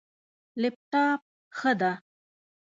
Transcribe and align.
لپټاپ، 0.61 1.19
ښه 1.57 1.71
ده 1.79 1.91